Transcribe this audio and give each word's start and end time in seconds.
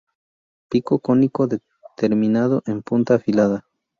Pico 0.67 0.97
cónico, 0.97 1.47
terminado 1.95 2.63
en 2.65 2.81
punta 2.81 3.13
afilada. 3.13 3.67